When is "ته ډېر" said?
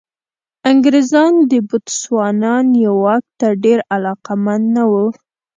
3.39-3.79